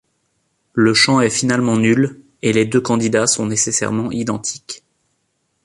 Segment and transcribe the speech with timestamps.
[0.73, 4.83] Le champ est finalement nul et les deux candidats sont nécessairement identiques.